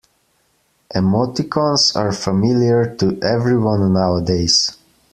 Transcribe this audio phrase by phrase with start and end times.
[0.95, 4.75] Emoticons are familiar to everyone nowadays.